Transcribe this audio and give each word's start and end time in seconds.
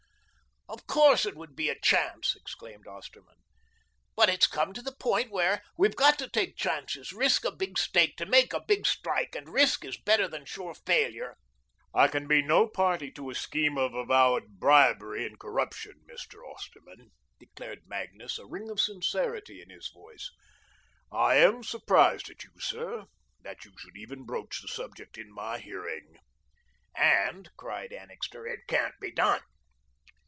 "Of 0.69 0.87
course, 0.87 1.25
it 1.25 1.35
would 1.35 1.53
be 1.53 1.67
a 1.67 1.77
chance," 1.77 2.33
exclaimed 2.33 2.87
Osterman. 2.87 3.35
"But 4.15 4.29
it's 4.29 4.47
come 4.47 4.71
to 4.71 4.81
the 4.81 4.95
point 4.95 5.29
where 5.29 5.61
we've 5.77 5.97
got 5.97 6.17
to 6.19 6.29
take 6.29 6.55
chances, 6.55 7.11
risk 7.11 7.43
a 7.43 7.51
big 7.51 7.77
stake 7.77 8.15
to 8.15 8.25
make 8.25 8.53
a 8.53 8.61
big 8.61 8.85
strike, 8.87 9.35
and 9.35 9.49
risk 9.49 9.83
is 9.83 9.97
better 9.99 10.29
than 10.29 10.45
sure 10.45 10.73
failure." 10.73 11.35
"I 11.93 12.07
can 12.07 12.25
be 12.25 12.41
no 12.41 12.67
party 12.69 13.11
to 13.11 13.29
a 13.29 13.35
scheme 13.35 13.77
of 13.77 13.93
avowed 13.93 14.61
bribery 14.61 15.25
and 15.25 15.37
corruption, 15.37 16.05
Mr. 16.09 16.37
Osterman," 16.49 17.11
declared 17.37 17.81
Magnus, 17.87 18.39
a 18.39 18.45
ring 18.47 18.69
of 18.69 18.79
severity 18.79 19.61
in 19.61 19.69
his 19.69 19.89
voice. 19.89 20.31
"I 21.11 21.35
am 21.35 21.63
surprised, 21.65 22.31
sir, 22.59 23.07
that 23.41 23.65
you 23.65 23.73
should 23.77 23.97
even 23.97 24.23
broach 24.23 24.61
the 24.61 24.69
subject 24.69 25.17
in 25.17 25.33
my 25.33 25.57
hearing." 25.57 26.17
"And," 26.95 27.49
cried 27.57 27.91
Annixter, 27.91 28.47
"it 28.47 28.61
can't 28.69 28.95
be 29.01 29.11
done." 29.11 29.41